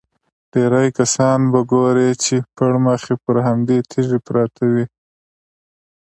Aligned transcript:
ډېری 0.51 0.87
کسان 0.99 1.39
به 1.51 1.59
ګورې 1.71 2.09
چې 2.23 2.35
پړمخې 2.55 3.15
پر 3.23 3.35
همدې 3.47 3.77
تیږې 3.89 4.19
پراته 4.25 4.63
وي. 4.73 4.85